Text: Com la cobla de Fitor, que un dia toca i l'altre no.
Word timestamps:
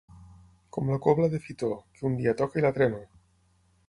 Com 0.77 0.87
la 0.93 0.97
cobla 1.07 1.27
de 1.33 1.39
Fitor, 1.43 1.75
que 1.99 2.07
un 2.09 2.15
dia 2.21 2.33
toca 2.39 2.59
i 2.61 2.65
l'altre 2.65 2.89
no. 2.95 3.03